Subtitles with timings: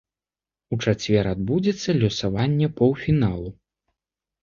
[0.73, 3.49] У чацвер адбудзецца лёсаванне паўфіналу.